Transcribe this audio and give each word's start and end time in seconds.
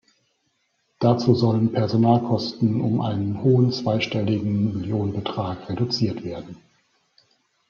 Dazu 0.97 1.35
sollten 1.35 1.73
Personalkosten 1.73 2.81
um 2.81 3.01
einen 3.01 3.43
hohen 3.43 3.71
zweistelligen 3.71 4.73
Millionenbetrag 4.73 5.69
reduziert 5.69 6.23
werden. 6.23 6.57